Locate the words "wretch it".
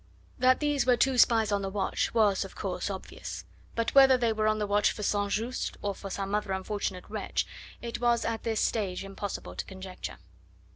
7.07-7.99